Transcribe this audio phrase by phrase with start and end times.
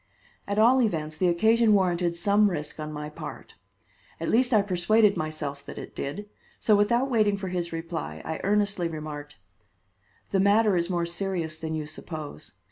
[0.47, 3.53] At all events, the occasion warranted some risk on my part.
[4.19, 6.27] At least I persuaded myself that it did;
[6.57, 9.37] so without waiting for his reply, I earnestly remarked:
[10.31, 12.53] "The matter is more serious than you suppose.